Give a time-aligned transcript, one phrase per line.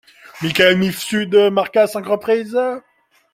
[0.41, 2.57] Michael Mifsud marqua à cinq reprises.